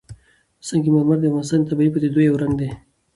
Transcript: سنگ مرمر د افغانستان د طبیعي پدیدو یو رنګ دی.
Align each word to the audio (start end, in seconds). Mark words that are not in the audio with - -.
سنگ 0.67 0.85
مرمر 0.93 1.17
د 1.21 1.25
افغانستان 1.29 1.59
د 1.61 1.65
طبیعي 1.69 1.91
پدیدو 1.93 2.19
یو 2.27 2.39
رنګ 2.41 2.53
دی. 2.61 2.69